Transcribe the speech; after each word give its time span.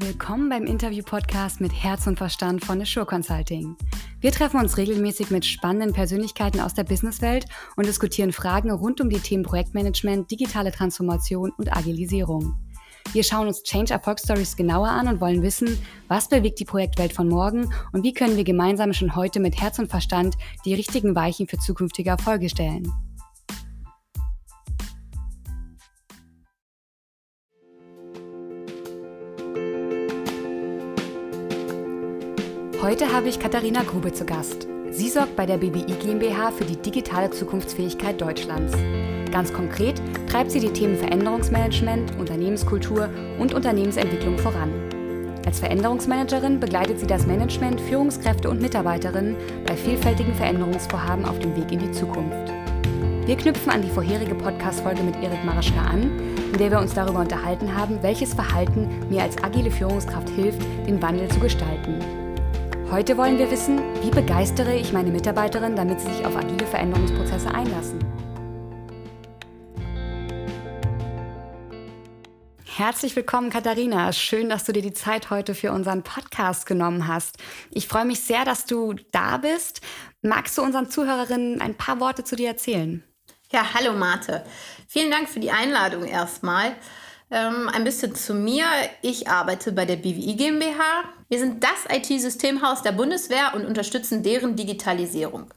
Willkommen 0.00 0.48
beim 0.48 0.64
Interview-Podcast 0.64 1.60
mit 1.60 1.72
Herz 1.72 2.06
und 2.06 2.18
Verstand 2.18 2.64
von 2.64 2.80
Assure 2.80 3.04
Consulting. 3.04 3.76
Wir 4.20 4.30
treffen 4.30 4.60
uns 4.60 4.76
regelmäßig 4.76 5.30
mit 5.30 5.44
spannenden 5.44 5.92
Persönlichkeiten 5.92 6.60
aus 6.60 6.72
der 6.72 6.84
Businesswelt 6.84 7.46
und 7.74 7.84
diskutieren 7.84 8.30
Fragen 8.30 8.70
rund 8.70 9.00
um 9.00 9.10
die 9.10 9.18
Themen 9.18 9.42
Projektmanagement, 9.42 10.30
digitale 10.30 10.70
Transformation 10.70 11.50
und 11.58 11.76
Agilisierung. 11.76 12.54
Wir 13.12 13.24
schauen 13.24 13.48
uns 13.48 13.64
Change 13.64 13.92
Erfolgsstories 13.92 14.54
genauer 14.54 14.86
an 14.86 15.08
und 15.08 15.20
wollen 15.20 15.42
wissen, 15.42 15.76
was 16.06 16.28
bewegt 16.28 16.60
die 16.60 16.64
Projektwelt 16.64 17.12
von 17.12 17.28
morgen 17.28 17.72
und 17.92 18.04
wie 18.04 18.14
können 18.14 18.36
wir 18.36 18.44
gemeinsam 18.44 18.92
schon 18.92 19.16
heute 19.16 19.40
mit 19.40 19.60
Herz 19.60 19.80
und 19.80 19.90
Verstand 19.90 20.36
die 20.64 20.74
richtigen 20.74 21.16
Weichen 21.16 21.48
für 21.48 21.58
zukünftige 21.58 22.10
Erfolge 22.10 22.48
stellen. 22.48 22.92
Heute 32.80 33.12
habe 33.12 33.28
ich 33.28 33.40
Katharina 33.40 33.82
Grube 33.82 34.12
zu 34.12 34.24
Gast. 34.24 34.68
Sie 34.92 35.08
sorgt 35.08 35.34
bei 35.34 35.46
der 35.46 35.56
BBI 35.56 35.94
GmbH 35.94 36.52
für 36.52 36.64
die 36.64 36.76
digitale 36.76 37.28
Zukunftsfähigkeit 37.28 38.20
Deutschlands. 38.20 38.72
Ganz 39.32 39.52
konkret 39.52 40.00
treibt 40.30 40.52
sie 40.52 40.60
die 40.60 40.72
Themen 40.72 40.96
Veränderungsmanagement, 40.96 42.16
Unternehmenskultur 42.20 43.10
und 43.40 43.52
Unternehmensentwicklung 43.52 44.38
voran. 44.38 44.70
Als 45.44 45.58
Veränderungsmanagerin 45.58 46.60
begleitet 46.60 47.00
sie 47.00 47.08
das 47.08 47.26
Management, 47.26 47.80
Führungskräfte 47.80 48.48
und 48.48 48.62
Mitarbeiterinnen 48.62 49.34
bei 49.66 49.74
vielfältigen 49.74 50.36
Veränderungsvorhaben 50.36 51.24
auf 51.24 51.40
dem 51.40 51.56
Weg 51.56 51.72
in 51.72 51.80
die 51.80 51.90
Zukunft. 51.90 52.52
Wir 53.26 53.36
knüpfen 53.36 53.72
an 53.72 53.82
die 53.82 53.90
vorherige 53.90 54.36
Podcast-Folge 54.36 55.02
mit 55.02 55.16
Erik 55.16 55.44
Marischka 55.44 55.80
an, 55.80 56.12
in 56.52 56.58
der 56.58 56.70
wir 56.70 56.78
uns 56.78 56.94
darüber 56.94 57.18
unterhalten 57.18 57.76
haben, 57.76 57.98
welches 58.02 58.34
Verhalten 58.34 58.88
mir 59.10 59.24
als 59.24 59.36
agile 59.42 59.72
Führungskraft 59.72 60.28
hilft, 60.30 60.62
den 60.86 61.02
Wandel 61.02 61.28
zu 61.28 61.40
gestalten. 61.40 62.17
Heute 62.90 63.18
wollen 63.18 63.36
wir 63.36 63.50
wissen, 63.50 63.78
wie 64.02 64.08
begeistere 64.08 64.74
ich 64.74 64.94
meine 64.94 65.10
Mitarbeiterin, 65.10 65.76
damit 65.76 66.00
sie 66.00 66.10
sich 66.10 66.24
auf 66.24 66.34
agile 66.34 66.66
Veränderungsprozesse 66.66 67.54
einlassen. 67.54 67.98
Herzlich 72.64 73.14
willkommen, 73.14 73.50
Katharina. 73.50 74.10
Schön, 74.14 74.48
dass 74.48 74.64
du 74.64 74.72
dir 74.72 74.80
die 74.80 74.94
Zeit 74.94 75.28
heute 75.28 75.54
für 75.54 75.70
unseren 75.72 76.02
Podcast 76.02 76.64
genommen 76.64 77.06
hast. 77.06 77.36
Ich 77.70 77.88
freue 77.88 78.06
mich 78.06 78.20
sehr, 78.20 78.46
dass 78.46 78.64
du 78.64 78.94
da 79.12 79.36
bist. 79.36 79.82
Magst 80.22 80.56
du 80.56 80.62
unseren 80.62 80.88
Zuhörerinnen 80.88 81.60
ein 81.60 81.74
paar 81.74 82.00
Worte 82.00 82.24
zu 82.24 82.36
dir 82.36 82.48
erzählen? 82.48 83.04
Ja, 83.52 83.74
hallo 83.74 83.92
Marte. 83.92 84.46
Vielen 84.86 85.10
Dank 85.10 85.28
für 85.28 85.40
die 85.40 85.50
Einladung 85.50 86.04
erstmal. 86.04 86.74
Ähm, 87.30 87.68
ein 87.68 87.84
bisschen 87.84 88.14
zu 88.14 88.32
mir. 88.32 88.64
Ich 89.02 89.28
arbeite 89.28 89.72
bei 89.72 89.84
der 89.84 89.96
BWI 89.96 90.36
GmbH. 90.36 91.04
Wir 91.28 91.38
sind 91.38 91.62
das 91.62 91.84
IT-Systemhaus 91.94 92.82
der 92.82 92.92
Bundeswehr 92.92 93.52
und 93.54 93.66
unterstützen 93.66 94.22
deren 94.22 94.56
Digitalisierung. 94.56 95.52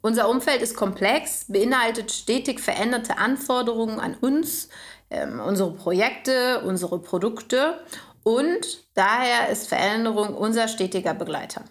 Unser 0.00 0.28
Umfeld 0.28 0.62
ist 0.62 0.76
komplex, 0.76 1.46
beinhaltet 1.48 2.12
stetig 2.12 2.60
veränderte 2.60 3.18
Anforderungen 3.18 3.98
an 3.98 4.14
uns, 4.14 4.68
ähm, 5.10 5.40
unsere 5.40 5.72
Projekte, 5.72 6.60
unsere 6.60 7.00
Produkte 7.00 7.80
und 8.22 8.84
daher 8.94 9.48
ist 9.48 9.68
Veränderung 9.68 10.34
unser 10.36 10.68
stetiger 10.68 11.14
Begleiter. 11.14 11.64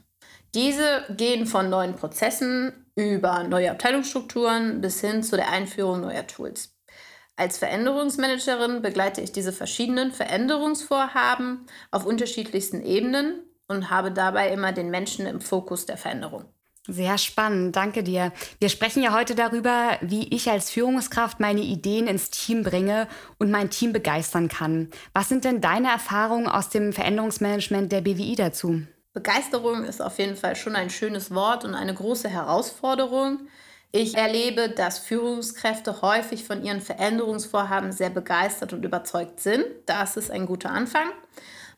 Diese 0.53 1.05
gehen 1.15 1.45
von 1.45 1.69
neuen 1.69 1.95
Prozessen 1.95 2.85
über 2.95 3.43
neue 3.43 3.71
Abteilungsstrukturen 3.71 4.81
bis 4.81 4.99
hin 4.99 5.23
zu 5.23 5.37
der 5.37 5.51
Einführung 5.51 6.01
neuer 6.01 6.27
Tools. 6.27 6.77
Als 7.39 7.59
Veränderungsmanagerin 7.59 8.81
begleite 8.81 9.21
ich 9.21 9.31
diese 9.31 9.53
verschiedenen 9.53 10.11
Veränderungsvorhaben 10.11 11.67
auf 11.91 12.05
unterschiedlichsten 12.07 12.81
Ebenen 12.83 13.43
und 13.67 13.89
habe 13.89 14.11
dabei 14.11 14.51
immer 14.51 14.71
den 14.71 14.89
Menschen 14.89 15.25
im 15.25 15.41
Fokus 15.41 15.85
der 15.85 15.97
Veränderung. 15.97 16.45
Sehr 16.89 17.17
spannend, 17.17 17.75
danke 17.75 18.01
dir. 18.01 18.31
Wir 18.59 18.69
sprechen 18.69 19.03
ja 19.03 19.13
heute 19.13 19.35
darüber, 19.35 19.97
wie 19.99 20.33
ich 20.33 20.49
als 20.49 20.69
Führungskraft 20.69 21.41
meine 21.41 21.59
Ideen 21.59 22.07
ins 22.07 22.29
Team 22.29 22.63
bringe 22.63 23.07
und 23.37 23.51
mein 23.51 23.69
Team 23.69 23.91
begeistern 23.91 24.47
kann. 24.47 24.89
Was 25.13 25.27
sind 25.27 25.43
denn 25.43 25.59
deine 25.59 25.89
Erfahrungen 25.89 26.47
aus 26.47 26.69
dem 26.69 26.93
Veränderungsmanagement 26.93 27.91
der 27.91 28.01
BWI 28.01 28.35
dazu? 28.35 28.83
Begeisterung 29.11 29.83
ist 29.83 30.01
auf 30.01 30.17
jeden 30.17 30.37
Fall 30.37 30.55
schon 30.55 30.75
ein 30.77 30.89
schönes 30.89 31.33
Wort 31.33 31.65
und 31.65 31.75
eine 31.75 31.93
große 31.93 32.29
Herausforderung. 32.29 33.47
Ich 33.91 34.15
erlebe, 34.15 34.69
dass 34.69 34.99
Führungskräfte 34.99 36.01
häufig 36.01 36.43
von 36.45 36.63
ihren 36.63 36.81
Veränderungsvorhaben 36.81 37.91
sehr 37.91 38.11
begeistert 38.11 38.71
und 38.71 38.85
überzeugt 38.85 39.39
sind. 39.39 39.65
Das 39.87 40.17
ist 40.17 40.31
ein 40.31 40.45
guter 40.45 40.69
Anfang. 40.69 41.09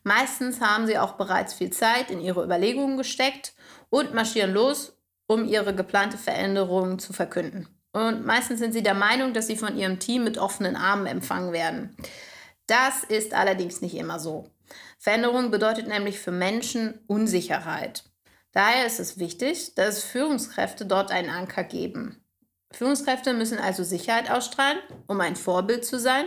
Meistens 0.02 0.60
haben 0.60 0.86
sie 0.86 0.98
auch 0.98 1.12
bereits 1.12 1.54
viel 1.54 1.70
Zeit 1.70 2.10
in 2.10 2.20
ihre 2.20 2.42
Überlegungen 2.42 2.96
gesteckt 2.96 3.54
und 3.90 4.14
marschieren 4.14 4.52
los, 4.52 4.96
um 5.26 5.44
ihre 5.44 5.74
geplante 5.74 6.18
Veränderung 6.18 6.98
zu 6.98 7.12
verkünden. 7.12 7.68
Und 7.92 8.24
meistens 8.24 8.60
sind 8.60 8.72
sie 8.72 8.82
der 8.82 8.94
Meinung, 8.94 9.34
dass 9.34 9.46
sie 9.46 9.56
von 9.56 9.76
ihrem 9.76 9.98
Team 9.98 10.24
mit 10.24 10.38
offenen 10.38 10.76
Armen 10.76 11.06
empfangen 11.06 11.52
werden. 11.52 11.96
Das 12.66 13.04
ist 13.04 13.34
allerdings 13.34 13.80
nicht 13.80 13.96
immer 13.96 14.20
so. 14.20 14.48
Veränderung 14.98 15.50
bedeutet 15.50 15.88
nämlich 15.88 16.20
für 16.20 16.30
Menschen 16.30 17.00
Unsicherheit. 17.06 18.04
Daher 18.52 18.86
ist 18.86 19.00
es 19.00 19.18
wichtig, 19.18 19.74
dass 19.74 20.04
Führungskräfte 20.04 20.86
dort 20.86 21.10
einen 21.10 21.30
Anker 21.30 21.64
geben. 21.64 22.24
Führungskräfte 22.72 23.32
müssen 23.32 23.58
also 23.58 23.82
Sicherheit 23.82 24.30
ausstrahlen, 24.30 24.78
um 25.06 25.20
ein 25.20 25.36
Vorbild 25.36 25.84
zu 25.84 25.98
sein. 25.98 26.26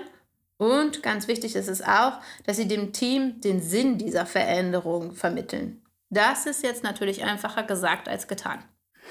Und 0.57 1.03
ganz 1.03 1.27
wichtig 1.27 1.55
ist 1.55 1.67
es 1.67 1.81
auch, 1.81 2.19
dass 2.45 2.57
sie 2.57 2.67
dem 2.67 2.93
Team 2.93 3.41
den 3.41 3.61
Sinn 3.61 3.97
dieser 3.97 4.25
Veränderung 4.25 5.13
vermitteln. 5.13 5.81
Das 6.09 6.45
ist 6.45 6.63
jetzt 6.63 6.83
natürlich 6.83 7.23
einfacher 7.23 7.63
gesagt 7.63 8.07
als 8.07 8.27
getan. 8.27 8.63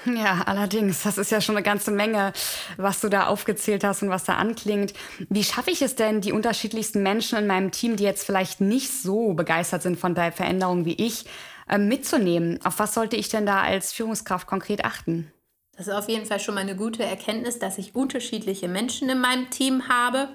Ja, 0.05 0.43
allerdings, 0.45 1.03
das 1.03 1.17
ist 1.17 1.31
ja 1.31 1.39
schon 1.39 1.55
eine 1.55 1.63
ganze 1.63 1.91
Menge, 1.91 2.33
was 2.77 2.99
du 2.99 3.09
da 3.09 3.27
aufgezählt 3.27 3.83
hast 3.83 4.01
und 4.01 4.09
was 4.09 4.23
da 4.23 4.35
anklingt. 4.35 4.93
Wie 5.29 5.43
schaffe 5.43 5.71
ich 5.71 5.81
es 5.81 5.95
denn, 5.95 6.19
die 6.19 6.31
unterschiedlichsten 6.31 7.03
Menschen 7.03 7.37
in 7.37 7.47
meinem 7.47 7.71
Team, 7.71 7.95
die 7.95 8.03
jetzt 8.03 8.25
vielleicht 8.25 8.59
nicht 8.59 8.91
so 8.91 9.33
begeistert 9.33 9.81
sind 9.81 9.99
von 9.99 10.15
der 10.15 10.31
Veränderung 10.31 10.85
wie 10.85 10.95
ich, 10.95 11.25
äh, 11.69 11.77
mitzunehmen. 11.77 12.59
Auf 12.65 12.79
was 12.79 12.93
sollte 12.93 13.15
ich 13.15 13.29
denn 13.29 13.45
da 13.45 13.61
als 13.61 13.93
Führungskraft 13.93 14.47
konkret 14.47 14.83
achten? 14.83 15.31
Das 15.77 15.87
ist 15.87 15.93
auf 15.93 16.09
jeden 16.09 16.25
Fall 16.25 16.39
schon 16.39 16.55
mal 16.55 16.61
eine 16.61 16.75
gute 16.75 17.03
Erkenntnis, 17.03 17.57
dass 17.57 17.77
ich 17.77 17.95
unterschiedliche 17.95 18.67
Menschen 18.67 19.09
in 19.09 19.19
meinem 19.19 19.49
Team 19.49 19.87
habe. 19.87 20.29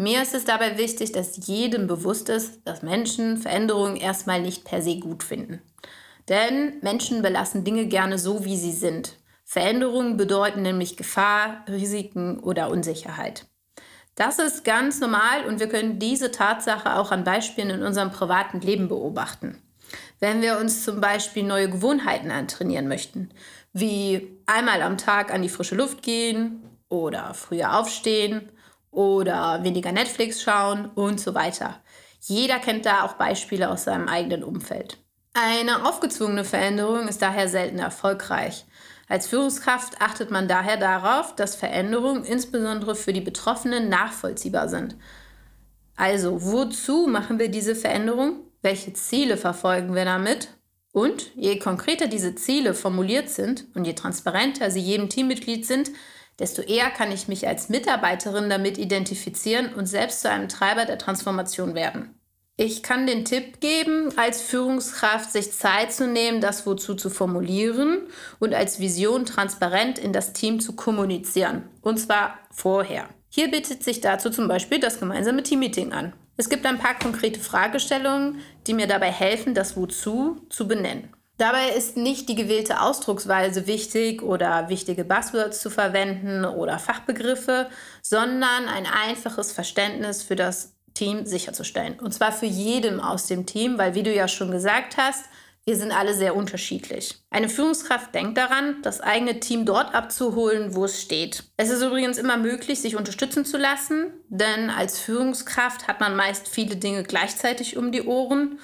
Mir 0.00 0.22
ist 0.22 0.32
es 0.32 0.44
dabei 0.44 0.78
wichtig, 0.78 1.10
dass 1.10 1.48
jedem 1.48 1.88
bewusst 1.88 2.28
ist, 2.28 2.60
dass 2.64 2.82
Menschen 2.82 3.36
Veränderungen 3.36 3.96
erstmal 3.96 4.40
nicht 4.40 4.64
per 4.64 4.80
se 4.80 5.00
gut 5.00 5.24
finden. 5.24 5.60
Denn 6.28 6.74
Menschen 6.82 7.20
belassen 7.20 7.64
Dinge 7.64 7.86
gerne 7.86 8.16
so, 8.16 8.44
wie 8.44 8.56
sie 8.56 8.70
sind. 8.70 9.16
Veränderungen 9.44 10.16
bedeuten 10.16 10.62
nämlich 10.62 10.96
Gefahr, 10.96 11.64
Risiken 11.68 12.38
oder 12.38 12.70
Unsicherheit. 12.70 13.46
Das 14.14 14.38
ist 14.38 14.64
ganz 14.64 15.00
normal 15.00 15.46
und 15.48 15.58
wir 15.58 15.68
können 15.68 15.98
diese 15.98 16.30
Tatsache 16.30 16.94
auch 16.94 17.10
an 17.10 17.24
Beispielen 17.24 17.70
in 17.70 17.82
unserem 17.82 18.12
privaten 18.12 18.60
Leben 18.60 18.86
beobachten. 18.86 19.60
Wenn 20.20 20.42
wir 20.42 20.58
uns 20.60 20.84
zum 20.84 21.00
Beispiel 21.00 21.42
neue 21.42 21.70
Gewohnheiten 21.70 22.30
antrainieren 22.30 22.86
möchten, 22.86 23.30
wie 23.72 24.38
einmal 24.46 24.80
am 24.82 24.96
Tag 24.96 25.34
an 25.34 25.42
die 25.42 25.48
frische 25.48 25.74
Luft 25.74 26.02
gehen 26.02 26.62
oder 26.88 27.34
früher 27.34 27.76
aufstehen 27.76 28.52
oder 28.90 29.62
weniger 29.62 29.92
Netflix 29.92 30.42
schauen 30.42 30.90
und 30.94 31.20
so 31.20 31.34
weiter. 31.34 31.80
Jeder 32.20 32.58
kennt 32.58 32.86
da 32.86 33.04
auch 33.04 33.14
Beispiele 33.14 33.70
aus 33.70 33.84
seinem 33.84 34.08
eigenen 34.08 34.42
Umfeld. 34.42 34.98
Eine 35.34 35.86
aufgezwungene 35.86 36.44
Veränderung 36.44 37.06
ist 37.06 37.22
daher 37.22 37.48
selten 37.48 37.78
erfolgreich. 37.78 38.64
Als 39.08 39.26
Führungskraft 39.26 40.00
achtet 40.00 40.30
man 40.30 40.48
daher 40.48 40.76
darauf, 40.76 41.34
dass 41.34 41.54
Veränderungen 41.54 42.24
insbesondere 42.24 42.94
für 42.94 43.12
die 43.12 43.20
Betroffenen 43.20 43.88
nachvollziehbar 43.88 44.68
sind. 44.68 44.96
Also, 45.96 46.42
wozu 46.42 47.06
machen 47.06 47.38
wir 47.38 47.48
diese 47.48 47.74
Veränderung? 47.74 48.44
welche 48.62 48.92
Ziele 48.92 49.36
verfolgen 49.36 49.94
wir 49.94 50.04
damit 50.04 50.48
und 50.92 51.30
je 51.36 51.58
konkreter 51.58 52.06
diese 52.06 52.34
Ziele 52.34 52.74
formuliert 52.74 53.28
sind 53.28 53.66
und 53.74 53.84
je 53.84 53.94
transparenter 53.94 54.70
sie 54.70 54.80
jedem 54.80 55.08
Teammitglied 55.08 55.66
sind, 55.66 55.90
desto 56.38 56.62
eher 56.62 56.90
kann 56.90 57.12
ich 57.12 57.28
mich 57.28 57.46
als 57.46 57.68
Mitarbeiterin 57.68 58.48
damit 58.48 58.78
identifizieren 58.78 59.74
und 59.74 59.86
selbst 59.86 60.22
zu 60.22 60.30
einem 60.30 60.48
Treiber 60.48 60.84
der 60.84 60.98
Transformation 60.98 61.74
werden. 61.74 62.14
Ich 62.60 62.82
kann 62.82 63.06
den 63.06 63.24
Tipp 63.24 63.60
geben, 63.60 64.12
als 64.16 64.42
Führungskraft 64.42 65.30
sich 65.30 65.52
Zeit 65.52 65.92
zu 65.92 66.08
nehmen, 66.08 66.40
das 66.40 66.66
wozu 66.66 66.96
zu 66.96 67.08
formulieren 67.08 68.08
und 68.40 68.52
als 68.52 68.80
Vision 68.80 69.26
transparent 69.26 69.96
in 69.98 70.12
das 70.12 70.32
Team 70.32 70.58
zu 70.58 70.74
kommunizieren. 70.74 71.68
Und 71.82 71.98
zwar 71.98 72.36
vorher. 72.50 73.08
Hier 73.28 73.48
bietet 73.48 73.84
sich 73.84 74.00
dazu 74.00 74.28
zum 74.30 74.48
Beispiel 74.48 74.80
das 74.80 74.98
gemeinsame 74.98 75.44
Teammeeting 75.44 75.92
an. 75.92 76.14
Es 76.36 76.48
gibt 76.48 76.66
ein 76.66 76.78
paar 76.78 76.98
konkrete 76.98 77.38
Fragestellungen, 77.38 78.40
die 78.66 78.74
mir 78.74 78.88
dabei 78.88 79.12
helfen, 79.12 79.54
das 79.54 79.76
Wozu 79.76 80.44
zu 80.50 80.66
benennen. 80.66 81.14
Dabei 81.38 81.70
ist 81.70 81.96
nicht 81.96 82.28
die 82.28 82.34
gewählte 82.34 82.80
Ausdrucksweise 82.80 83.68
wichtig 83.68 84.22
oder 84.22 84.68
wichtige 84.68 85.04
Buzzwords 85.04 85.60
zu 85.60 85.70
verwenden 85.70 86.44
oder 86.44 86.80
Fachbegriffe, 86.80 87.68
sondern 88.02 88.68
ein 88.68 88.86
einfaches 88.86 89.52
Verständnis 89.52 90.24
für 90.24 90.34
das 90.34 90.72
Team 90.94 91.26
sicherzustellen. 91.26 92.00
Und 92.00 92.12
zwar 92.12 92.32
für 92.32 92.46
jedem 92.46 93.00
aus 93.00 93.26
dem 93.26 93.46
Team, 93.46 93.78
weil 93.78 93.94
wie 93.94 94.02
du 94.02 94.12
ja 94.12 94.26
schon 94.26 94.50
gesagt 94.50 94.96
hast, 94.96 95.26
wir 95.64 95.76
sind 95.76 95.92
alle 95.92 96.14
sehr 96.14 96.34
unterschiedlich. 96.34 97.22
Eine 97.30 97.48
Führungskraft 97.48 98.12
denkt 98.14 98.36
daran, 98.36 98.82
das 98.82 99.00
eigene 99.00 99.38
Team 99.38 99.64
dort 99.64 99.94
abzuholen, 99.94 100.74
wo 100.74 100.86
es 100.86 101.00
steht. 101.00 101.44
Es 101.56 101.68
ist 101.68 101.82
übrigens 101.82 102.18
immer 102.18 102.38
möglich, 102.38 102.80
sich 102.80 102.96
unterstützen 102.96 103.44
zu 103.44 103.58
lassen, 103.58 104.06
denn 104.28 104.70
als 104.70 104.98
Führungskraft 104.98 105.86
hat 105.86 106.00
man 106.00 106.16
meist 106.16 106.48
viele 106.48 106.76
Dinge 106.76 107.04
gleichzeitig 107.04 107.76
um 107.76 107.92
die 107.92 108.02
Ohren. 108.02 108.58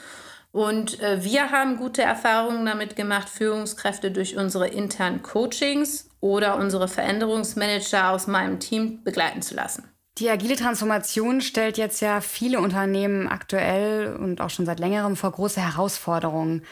Und 0.55 1.01
äh, 1.01 1.25
wir 1.25 1.51
haben 1.51 1.79
gute 1.79 2.03
Erfahrungen 2.03 2.65
damit 2.65 2.95
gemacht, 2.95 3.29
Führungskräfte 3.29 4.12
durch 4.12 4.37
unsere 4.37 4.69
internen 4.69 5.21
Coachings 5.21 6.09
oder 6.21 6.59
unsere 6.59 6.87
Veränderungsmanager 6.87 8.11
aus 8.11 8.29
meinem 8.29 8.61
Team 8.61 9.03
begleiten 9.03 9.43
zu 9.43 9.56
lassen. 9.56 9.91
Die 10.19 10.31
agile 10.31 10.55
Transformation 10.55 11.41
stellt 11.41 11.77
jetzt 11.77 12.01
ja 12.01 12.21
viele 12.21 12.61
Unternehmen 12.61 13.27
aktuell 13.27 14.15
und 14.15 14.41
auch 14.41 14.51
schon 14.51 14.65
seit 14.65 14.79
längerem 14.79 15.17
vor 15.17 15.33
große 15.33 15.61
Herausforderungen. 15.61 16.65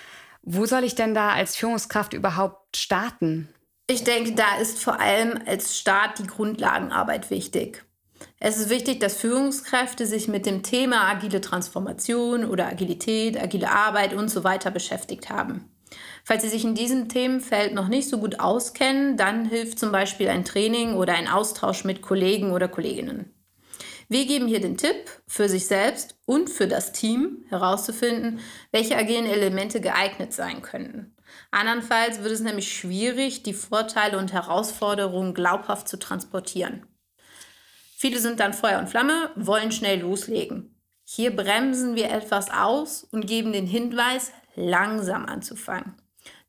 Wo 0.43 0.65
soll 0.65 0.85
ich 0.85 0.95
denn 0.95 1.13
da 1.13 1.31
als 1.31 1.57
Führungskraft 1.57 2.13
überhaupt 2.13 2.77
starten? 2.77 3.49
Ich 3.89 4.05
denke, 4.05 4.31
da 4.37 4.59
ist 4.61 4.79
vor 4.79 5.01
allem 5.01 5.41
als 5.45 5.77
Start 5.77 6.21
die 6.21 6.29
Grundlagenarbeit 6.29 7.31
wichtig. 7.31 7.85
Es 8.39 8.59
ist 8.59 8.71
wichtig, 8.71 9.01
dass 9.01 9.17
Führungskräfte 9.17 10.07
sich 10.07 10.29
mit 10.29 10.47
dem 10.47 10.63
Thema 10.63 11.09
agile 11.09 11.41
Transformation 11.41 12.45
oder 12.45 12.67
Agilität, 12.67 13.41
agile 13.41 13.71
Arbeit 13.71 14.15
und 14.15 14.29
so 14.29 14.45
weiter 14.45 14.71
beschäftigt 14.71 15.31
haben. 15.31 15.71
Falls 16.25 16.43
Sie 16.43 16.49
sich 16.49 16.65
in 16.65 16.75
diesem 16.75 17.09
Themenfeld 17.09 17.75
noch 17.75 17.89
nicht 17.89 18.09
so 18.09 18.19
gut 18.19 18.41
auskennen, 18.41 19.17
dann 19.17 19.45
hilft 19.45 19.79
zum 19.79 19.93
Beispiel 19.93 20.29
ein 20.29 20.45
Training 20.45 20.95
oder 20.95 21.15
ein 21.15 21.29
Austausch 21.29 21.85
mit 21.85 22.03
Kollegen 22.03 22.53
oder 22.53 22.69
Kolleginnen. 22.69 23.35
Wir 24.09 24.27
geben 24.27 24.47
hier 24.47 24.61
den 24.61 24.77
Tipp, 24.77 25.11
für 25.27 25.49
sich 25.49 25.67
selbst 25.67 26.17
und 26.27 26.51
für 26.51 26.69
das 26.69 26.93
Team 26.93 27.45
herauszufinden, 27.49 28.41
welche 28.71 28.97
agilen 28.97 29.27
Elemente 29.27 29.81
geeignet 29.81 30.33
sein 30.33 30.61
könnten. 30.61 31.17
Andernfalls 31.51 32.23
wird 32.23 32.33
es 32.33 32.41
nämlich 32.41 32.73
schwierig, 32.75 33.43
die 33.43 33.55
Vorteile 33.55 34.19
und 34.19 34.33
Herausforderungen 34.33 35.35
glaubhaft 35.35 35.89
zu 35.89 35.99
transportieren. 35.99 36.87
Viele 38.03 38.19
sind 38.19 38.41
dann 38.41 38.53
Feuer 38.53 38.81
und 38.81 38.89
Flamme, 38.89 39.31
wollen 39.37 39.71
schnell 39.71 40.01
loslegen. 40.01 40.75
Hier 41.05 41.37
bremsen 41.37 41.95
wir 41.95 42.11
etwas 42.11 42.51
aus 42.51 43.05
und 43.05 43.29
geben 43.29 43.53
den 43.53 43.69
Hinweis, 43.69 44.33
langsam 44.57 45.25
anzufangen. 45.27 45.95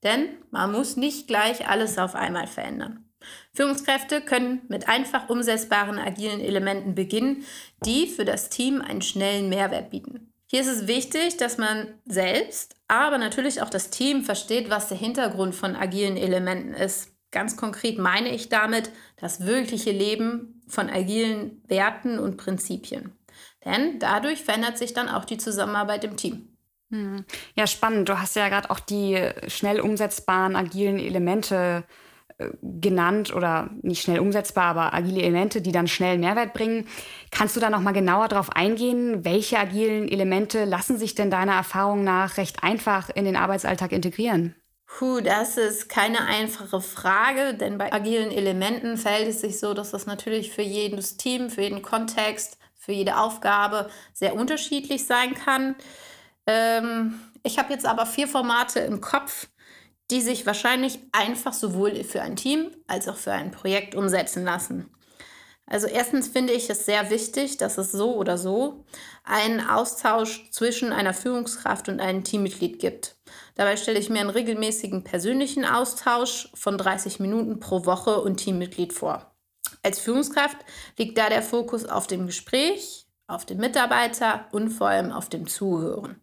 Denn 0.02 0.30
man 0.50 0.72
muss 0.72 0.98
nicht 0.98 1.28
gleich 1.28 1.68
alles 1.68 2.00
auf 2.00 2.16
einmal 2.16 2.48
verändern. 2.48 3.08
Führungskräfte 3.54 4.22
können 4.22 4.64
mit 4.68 4.90
einfach 4.90 5.30
umsetzbaren 5.30 6.00
agilen 6.00 6.40
Elementen 6.40 6.96
beginnen, 6.96 7.46
die 7.86 8.08
für 8.08 8.26
das 8.26 8.50
Team 8.50 8.82
einen 8.82 9.04
schnellen 9.04 9.48
Mehrwert 9.48 9.92
bieten. 9.92 10.34
Hier 10.48 10.62
ist 10.62 10.68
es 10.76 10.88
wichtig, 10.88 11.38
dass 11.38 11.60
man 11.60 11.94
selbst, 12.06 12.76
aber 12.88 13.20
natürlich 13.20 13.62
auch 13.62 13.70
das 13.70 13.92
Team 13.92 14.24
versteht, 14.24 14.72
was 14.72 14.88
der 14.88 14.98
Hintergrund 14.98 15.54
von 15.54 15.76
agilen 15.76 16.18
Elementen 16.18 16.74
ist. 16.74 17.12
Ganz 17.30 17.58
konkret 17.58 18.00
meine 18.00 18.34
ich 18.34 18.50
damit 18.50 18.90
das 19.18 19.46
wirkliche 19.46 19.92
Leben 19.92 20.63
von 20.68 20.90
agilen 20.90 21.62
Werten 21.68 22.20
und 22.20 22.38
Prinzipien. 22.38 23.12
Denn 23.66 24.00
dadurch 24.00 24.44
verändert 24.44 24.78
sich 24.78 24.94
dann 24.94 25.10
auch 25.10 25.26
die 25.26 25.38
Zusammenarbeit 25.38 26.04
im 26.04 26.18
Team. 26.18 26.50
Hm. 26.92 27.26
Ja, 27.56 27.68
spannend. 27.68 28.10
Du 28.10 28.20
hast 28.20 28.36
ja 28.36 28.50
gerade 28.50 28.70
auch 28.70 28.80
die 28.80 29.20
schnell 29.48 29.80
umsetzbaren 29.80 30.56
agilen 30.56 31.00
Elemente 31.00 31.86
genannt 32.62 33.34
oder 33.34 33.70
nicht 33.82 34.02
schnell 34.02 34.20
umsetzbar, 34.20 34.66
aber 34.66 34.94
agile 34.94 35.22
Elemente, 35.22 35.62
die 35.62 35.72
dann 35.72 35.88
schnell 35.88 36.18
Mehrwert 36.18 36.54
bringen. 36.54 36.88
Kannst 37.32 37.56
du 37.56 37.60
da 37.60 37.70
noch 37.70 37.82
mal 37.82 37.92
genauer 37.92 38.28
darauf 38.28 38.52
eingehen? 38.52 39.24
Welche 39.24 39.60
agilen 39.60 40.08
Elemente 40.08 40.66
lassen 40.66 40.98
sich 40.98 41.16
denn 41.16 41.30
deiner 41.30 41.54
Erfahrung 41.54 42.04
nach 42.04 42.38
recht 42.38 42.64
einfach 42.64 43.10
in 43.10 43.26
den 43.26 43.36
Arbeitsalltag 43.36 43.92
integrieren? 43.92 44.56
Puh, 44.96 45.22
das 45.22 45.58
ist 45.58 45.90
keine 45.90 46.26
einfache 46.28 46.80
Frage, 46.80 47.56
denn 47.56 47.80
bei 47.80 47.92
agilen 47.92 48.30
Elementen 48.30 48.96
verhält 48.96 49.28
es 49.28 49.42
sich 49.42 49.60
so, 49.60 49.74
dass 49.74 49.90
das 49.90 50.06
natürlich 50.06 50.52
für 50.52 50.62
jedes 50.62 51.18
Team, 51.18 51.50
für 51.50 51.64
jeden 51.64 51.82
Kontext, 51.82 52.60
für 52.78 52.92
jede 52.92 53.18
Aufgabe 53.18 53.90
sehr 54.14 54.36
unterschiedlich 54.36 55.08
sein 55.08 55.34
kann. 55.34 55.76
Ähm, 56.46 57.20
ich 57.42 57.58
habe 57.58 57.74
jetzt 57.74 57.88
aber 57.88 58.06
vier 58.06 58.28
Formate 58.28 58.82
im 58.82 59.02
Kopf, 59.02 59.48
die 60.12 60.22
sich 60.22 60.46
wahrscheinlich 60.46 61.00
einfach 61.12 61.54
sowohl 61.54 62.04
für 62.04 62.22
ein 62.22 62.36
Team 62.36 62.70
als 62.86 63.08
auch 63.08 63.18
für 63.18 63.32
ein 63.32 63.50
Projekt 63.50 63.96
umsetzen 63.96 64.44
lassen. 64.44 64.92
Also 65.66 65.88
erstens 65.88 66.28
finde 66.28 66.54
ich 66.54 66.70
es 66.70 66.86
sehr 66.86 67.10
wichtig, 67.10 67.58
dass 67.58 67.80
es 67.80 67.92
so 67.92 68.16
oder 68.16 68.38
so 68.38 68.86
einen 69.24 69.60
Austausch 69.60 70.52
zwischen 70.52 70.94
einer 70.94 71.16
Führungskraft 71.16 71.90
und 71.90 72.00
einem 72.00 72.24
Teammitglied 72.24 72.78
gibt. 72.78 73.16
Dabei 73.56 73.78
stelle 73.78 74.00
ich 74.00 74.10
mir 74.10 74.20
einen 74.20 74.30
regelmäßigen 74.30 75.04
persönlichen 75.04 75.66
Austausch 75.66 76.50
von 76.56 76.78
30 76.78 77.20
Minuten 77.20 77.60
pro 77.60 77.86
Woche 77.86 78.22
und 78.22 78.38
Teammitglied 78.38 78.94
vor. 78.94 79.34
Als 79.84 80.00
Führungskraft 80.00 80.58
liegt 80.98 81.18
da 81.18 81.30
der 81.30 81.44
Fokus 81.44 81.86
auf 81.86 82.08
dem 82.08 82.26
Gespräch, 82.26 83.06
auf 83.28 83.46
den 83.46 83.60
Mitarbeiter 83.60 84.48
und 84.52 84.70
vor 84.70 84.88
allem 84.88 85.12
auf 85.12 85.30
dem 85.30 85.48
Zuhören. 85.48 86.20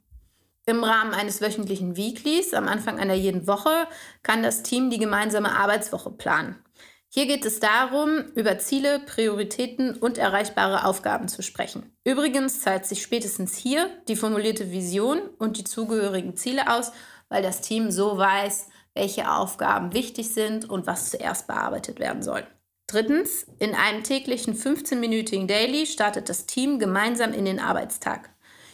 Im 0.66 0.84
Rahmen 0.84 1.14
eines 1.14 1.40
wöchentlichen 1.40 1.96
Weeklies 1.96 2.54
am 2.54 2.68
Anfang 2.68 2.98
einer 2.98 3.14
jeden 3.14 3.46
Woche 3.46 3.86
kann 4.22 4.42
das 4.42 4.62
Team 4.62 4.90
die 4.90 4.98
gemeinsame 4.98 5.56
Arbeitswoche 5.56 6.10
planen. 6.10 6.62
Hier 7.12 7.26
geht 7.26 7.44
es 7.44 7.58
darum, 7.58 8.20
über 8.36 8.58
Ziele, 8.58 9.00
Prioritäten 9.00 9.96
und 9.96 10.16
erreichbare 10.16 10.84
Aufgaben 10.84 11.26
zu 11.26 11.42
sprechen. 11.42 11.92
Übrigens 12.04 12.60
zahlt 12.60 12.86
sich 12.86 13.02
spätestens 13.02 13.56
hier 13.56 13.90
die 14.06 14.14
formulierte 14.14 14.70
Vision 14.70 15.18
und 15.38 15.58
die 15.58 15.64
zugehörigen 15.64 16.36
Ziele 16.36 16.72
aus, 16.72 16.92
weil 17.30 17.42
das 17.42 17.62
Team 17.62 17.90
so 17.90 18.18
weiß, 18.18 18.68
welche 18.94 19.30
Aufgaben 19.30 19.94
wichtig 19.94 20.34
sind 20.34 20.68
und 20.68 20.86
was 20.86 21.10
zuerst 21.10 21.46
bearbeitet 21.46 21.98
werden 21.98 22.22
soll. 22.22 22.46
Drittens, 22.86 23.46
in 23.60 23.74
einem 23.74 24.02
täglichen 24.02 24.54
15-minütigen 24.54 25.46
Daily 25.46 25.86
startet 25.86 26.28
das 26.28 26.46
Team 26.46 26.78
gemeinsam 26.78 27.32
in 27.32 27.44
den 27.44 27.60
Arbeitstag. 27.60 28.30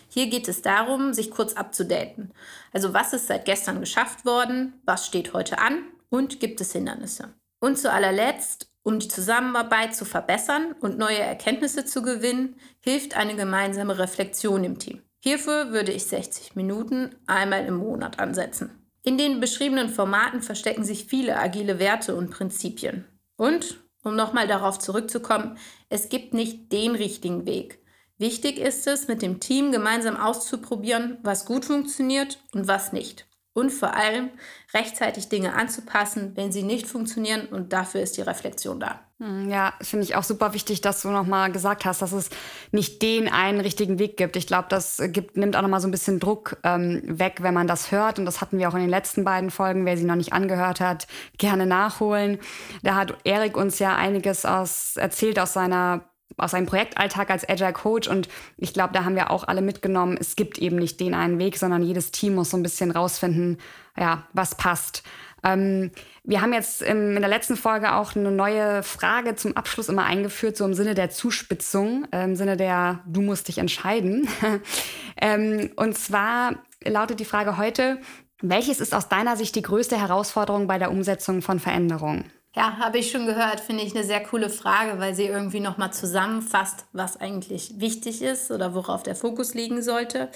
Hier 0.08 0.28
geht 0.28 0.48
es 0.48 0.62
darum, 0.62 1.12
sich 1.12 1.30
kurz 1.30 1.52
abzudaten. 1.52 2.32
Also 2.72 2.94
was 2.94 3.12
ist 3.12 3.26
seit 3.26 3.44
gestern 3.44 3.78
geschafft 3.80 4.24
worden, 4.24 4.80
was 4.86 5.06
steht 5.06 5.34
heute 5.34 5.58
an 5.58 5.84
und 6.08 6.40
gibt 6.40 6.60
es 6.62 6.72
Hindernisse. 6.72 7.34
Und 7.60 7.78
zu 7.78 7.92
allerletzt, 7.92 8.70
um 8.82 8.98
die 8.98 9.08
Zusammenarbeit 9.08 9.94
zu 9.94 10.04
verbessern 10.04 10.74
und 10.80 10.96
neue 10.96 11.18
Erkenntnisse 11.18 11.84
zu 11.84 12.02
gewinnen, 12.02 12.56
hilft 12.80 13.16
eine 13.16 13.34
gemeinsame 13.36 13.98
Reflexion 13.98 14.64
im 14.64 14.78
Team. 14.78 14.95
Hierfür 15.26 15.72
würde 15.72 15.90
ich 15.90 16.04
60 16.04 16.54
Minuten 16.54 17.16
einmal 17.26 17.66
im 17.66 17.78
Monat 17.78 18.20
ansetzen. 18.20 18.70
In 19.02 19.18
den 19.18 19.40
beschriebenen 19.40 19.88
Formaten 19.88 20.40
verstecken 20.40 20.84
sich 20.84 21.06
viele 21.06 21.36
agile 21.36 21.80
Werte 21.80 22.14
und 22.14 22.30
Prinzipien. 22.30 23.06
Und, 23.34 23.80
um 24.04 24.14
nochmal 24.14 24.46
darauf 24.46 24.78
zurückzukommen, 24.78 25.58
es 25.88 26.10
gibt 26.10 26.32
nicht 26.32 26.70
den 26.70 26.94
richtigen 26.94 27.44
Weg. 27.44 27.80
Wichtig 28.18 28.60
ist 28.60 28.86
es, 28.86 29.08
mit 29.08 29.20
dem 29.20 29.40
Team 29.40 29.72
gemeinsam 29.72 30.16
auszuprobieren, 30.16 31.18
was 31.24 31.44
gut 31.44 31.64
funktioniert 31.64 32.38
und 32.54 32.68
was 32.68 32.92
nicht. 32.92 33.26
Und 33.56 33.70
vor 33.70 33.94
allem 33.94 34.28
rechtzeitig 34.74 35.30
Dinge 35.30 35.54
anzupassen, 35.54 36.32
wenn 36.34 36.52
sie 36.52 36.62
nicht 36.62 36.86
funktionieren. 36.86 37.46
Und 37.46 37.72
dafür 37.72 38.02
ist 38.02 38.18
die 38.18 38.20
Reflexion 38.20 38.78
da. 38.78 39.00
Hm, 39.18 39.48
ja, 39.48 39.72
finde 39.80 40.04
ich 40.04 40.14
auch 40.14 40.24
super 40.24 40.52
wichtig, 40.52 40.82
dass 40.82 41.00
du 41.00 41.08
nochmal 41.08 41.50
gesagt 41.50 41.86
hast, 41.86 42.02
dass 42.02 42.12
es 42.12 42.28
nicht 42.70 43.00
den 43.00 43.32
einen 43.32 43.60
richtigen 43.60 43.98
Weg 43.98 44.18
gibt. 44.18 44.36
Ich 44.36 44.46
glaube, 44.46 44.66
das 44.68 45.00
gibt, 45.06 45.38
nimmt 45.38 45.56
auch 45.56 45.62
nochmal 45.62 45.80
so 45.80 45.88
ein 45.88 45.90
bisschen 45.90 46.20
Druck 46.20 46.58
ähm, 46.64 47.00
weg, 47.06 47.38
wenn 47.40 47.54
man 47.54 47.66
das 47.66 47.92
hört. 47.92 48.18
Und 48.18 48.26
das 48.26 48.42
hatten 48.42 48.58
wir 48.58 48.68
auch 48.68 48.74
in 48.74 48.82
den 48.82 48.90
letzten 48.90 49.24
beiden 49.24 49.50
Folgen. 49.50 49.86
Wer 49.86 49.96
sie 49.96 50.04
noch 50.04 50.16
nicht 50.16 50.34
angehört 50.34 50.80
hat, 50.80 51.06
gerne 51.38 51.64
nachholen. 51.64 52.38
Da 52.82 52.94
hat 52.94 53.16
Erik 53.24 53.56
uns 53.56 53.78
ja 53.78 53.96
einiges 53.96 54.44
aus, 54.44 54.98
erzählt 54.98 55.38
aus 55.38 55.54
seiner 55.54 56.04
aus 56.36 56.50
seinem 56.52 56.66
Projektalltag 56.66 57.30
als 57.30 57.48
Agile 57.48 57.72
Coach 57.72 58.08
und 58.08 58.28
ich 58.56 58.72
glaube, 58.72 58.92
da 58.92 59.04
haben 59.04 59.16
wir 59.16 59.30
auch 59.30 59.44
alle 59.44 59.62
mitgenommen, 59.62 60.16
es 60.20 60.36
gibt 60.36 60.58
eben 60.58 60.76
nicht 60.76 61.00
den 61.00 61.14
einen 61.14 61.38
Weg, 61.38 61.56
sondern 61.56 61.82
jedes 61.82 62.10
Team 62.10 62.34
muss 62.34 62.50
so 62.50 62.56
ein 62.56 62.62
bisschen 62.62 62.90
rausfinden, 62.90 63.58
ja, 63.96 64.24
was 64.32 64.54
passt. 64.54 65.02
Ähm, 65.44 65.90
wir 66.24 66.40
haben 66.40 66.52
jetzt 66.52 66.82
im, 66.82 67.14
in 67.14 67.20
der 67.20 67.28
letzten 67.28 67.56
Folge 67.56 67.94
auch 67.94 68.16
eine 68.16 68.30
neue 68.30 68.82
Frage 68.82 69.36
zum 69.36 69.56
Abschluss 69.56 69.88
immer 69.88 70.04
eingeführt, 70.04 70.56
so 70.56 70.64
im 70.64 70.74
Sinne 70.74 70.94
der 70.94 71.10
Zuspitzung, 71.10 72.06
äh, 72.12 72.24
im 72.24 72.36
Sinne 72.36 72.56
der 72.56 73.00
Du 73.06 73.22
musst 73.22 73.48
dich 73.48 73.58
entscheiden. 73.58 74.28
ähm, 75.20 75.70
und 75.76 75.96
zwar 75.96 76.56
lautet 76.84 77.20
die 77.20 77.24
Frage 77.24 77.56
heute, 77.56 77.98
welches 78.42 78.80
ist 78.80 78.94
aus 78.94 79.08
deiner 79.08 79.36
Sicht 79.36 79.54
die 79.54 79.62
größte 79.62 79.98
Herausforderung 79.98 80.66
bei 80.66 80.78
der 80.78 80.90
Umsetzung 80.90 81.42
von 81.42 81.60
Veränderungen? 81.60 82.24
Ja, 82.56 82.78
habe 82.78 82.96
ich 82.96 83.10
schon 83.10 83.26
gehört, 83.26 83.60
finde 83.60 83.84
ich 83.84 83.94
eine 83.94 84.02
sehr 84.02 84.22
coole 84.22 84.48
Frage, 84.48 84.98
weil 84.98 85.14
sie 85.14 85.26
irgendwie 85.26 85.60
nochmal 85.60 85.92
zusammenfasst, 85.92 86.86
was 86.92 87.20
eigentlich 87.20 87.78
wichtig 87.80 88.22
ist 88.22 88.50
oder 88.50 88.74
worauf 88.74 89.02
der 89.02 89.14
Fokus 89.14 89.52
liegen 89.52 89.82
sollte. 89.82 90.30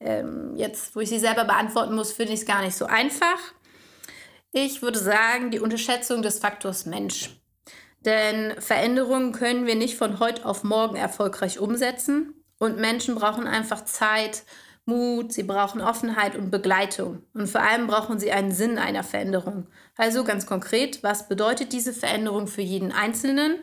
Ähm, 0.00 0.56
jetzt, 0.56 0.96
wo 0.96 1.00
ich 1.00 1.10
sie 1.10 1.18
selber 1.18 1.44
beantworten 1.44 1.94
muss, 1.94 2.12
finde 2.12 2.32
ich 2.32 2.40
es 2.40 2.46
gar 2.46 2.62
nicht 2.62 2.74
so 2.74 2.86
einfach. 2.86 3.38
Ich 4.52 4.80
würde 4.80 4.98
sagen, 4.98 5.50
die 5.50 5.60
Unterschätzung 5.60 6.22
des 6.22 6.38
Faktors 6.38 6.86
Mensch. 6.86 7.38
Denn 8.06 8.58
Veränderungen 8.58 9.32
können 9.32 9.66
wir 9.66 9.74
nicht 9.74 9.98
von 9.98 10.18
heute 10.18 10.46
auf 10.46 10.64
morgen 10.64 10.96
erfolgreich 10.96 11.58
umsetzen. 11.58 12.42
Und 12.58 12.78
Menschen 12.78 13.16
brauchen 13.16 13.46
einfach 13.46 13.84
Zeit, 13.84 14.44
Mut, 14.86 15.32
sie 15.32 15.42
brauchen 15.42 15.80
Offenheit 15.80 16.36
und 16.36 16.50
Begleitung. 16.50 17.22
Und 17.34 17.48
vor 17.48 17.62
allem 17.62 17.86
brauchen 17.86 18.18
sie 18.18 18.32
einen 18.32 18.52
Sinn 18.52 18.78
einer 18.78 19.04
Veränderung. 19.04 19.66
Also 19.96 20.24
ganz 20.24 20.46
konkret, 20.46 21.02
was 21.02 21.28
bedeutet 21.28 21.72
diese 21.72 21.92
Veränderung 21.92 22.46
für 22.46 22.62
jeden 22.62 22.92
Einzelnen 22.92 23.60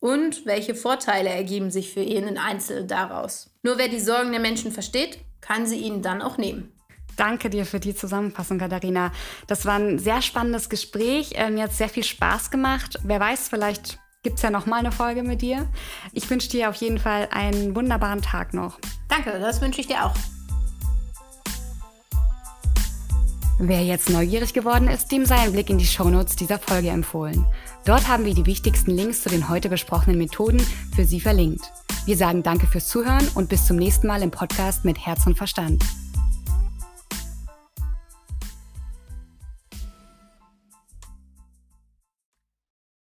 und 0.00 0.46
welche 0.46 0.74
Vorteile 0.74 1.30
ergeben 1.30 1.70
sich 1.70 1.92
für 1.92 2.00
jeden 2.00 2.38
Einzelnen 2.38 2.86
daraus? 2.86 3.50
Nur 3.62 3.78
wer 3.78 3.88
die 3.88 4.00
Sorgen 4.00 4.30
der 4.30 4.40
Menschen 4.40 4.70
versteht, 4.70 5.18
kann 5.40 5.66
sie 5.66 5.78
ihnen 5.78 6.02
dann 6.02 6.22
auch 6.22 6.38
nehmen. 6.38 6.72
Danke 7.16 7.50
dir 7.50 7.66
für 7.66 7.80
die 7.80 7.96
Zusammenfassung, 7.96 8.58
Katharina. 8.58 9.10
Das 9.48 9.66
war 9.66 9.74
ein 9.74 9.98
sehr 9.98 10.22
spannendes 10.22 10.68
Gespräch. 10.68 11.32
Äh, 11.34 11.50
mir 11.50 11.64
hat 11.64 11.72
sehr 11.72 11.88
viel 11.88 12.04
Spaß 12.04 12.52
gemacht. 12.52 12.96
Wer 13.02 13.18
weiß, 13.18 13.48
vielleicht 13.48 13.98
gibt 14.22 14.36
es 14.36 14.42
ja 14.42 14.50
noch 14.50 14.66
mal 14.66 14.76
eine 14.76 14.92
Folge 14.92 15.24
mit 15.24 15.42
dir. 15.42 15.68
Ich 16.12 16.30
wünsche 16.30 16.48
dir 16.48 16.68
auf 16.68 16.76
jeden 16.76 16.98
Fall 16.98 17.28
einen 17.32 17.74
wunderbaren 17.74 18.22
Tag 18.22 18.54
noch. 18.54 18.78
Danke, 19.08 19.38
das 19.40 19.60
wünsche 19.60 19.80
ich 19.80 19.88
dir 19.88 20.04
auch. 20.04 20.14
Wer 23.60 23.82
jetzt 23.82 24.08
neugierig 24.08 24.54
geworden 24.54 24.86
ist, 24.86 25.10
dem 25.10 25.26
sei 25.26 25.36
ein 25.38 25.50
Blick 25.50 25.68
in 25.68 25.78
die 25.78 25.86
Shownotes 25.86 26.36
dieser 26.36 26.60
Folge 26.60 26.90
empfohlen. 26.90 27.44
Dort 27.84 28.06
haben 28.06 28.24
wir 28.24 28.32
die 28.32 28.46
wichtigsten 28.46 28.92
Links 28.92 29.22
zu 29.22 29.30
den 29.30 29.48
heute 29.48 29.68
besprochenen 29.68 30.16
Methoden 30.16 30.64
für 30.94 31.04
Sie 31.04 31.20
verlinkt. 31.20 31.72
Wir 32.04 32.16
sagen 32.16 32.44
danke 32.44 32.68
fürs 32.68 32.86
Zuhören 32.86 33.26
und 33.34 33.48
bis 33.48 33.66
zum 33.66 33.76
nächsten 33.76 34.06
Mal 34.06 34.22
im 34.22 34.30
Podcast 34.30 34.84
mit 34.84 35.04
Herz 35.04 35.26
und 35.26 35.36
Verstand. 35.36 35.84